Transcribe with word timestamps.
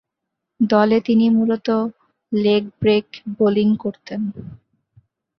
দলে 0.59 0.97
তিনি 1.01 1.25
মূলতঃ 1.29 1.79
লেগ-ব্রেক 2.31 3.07
বোলিং 3.37 3.69
করতেন। 3.75 4.21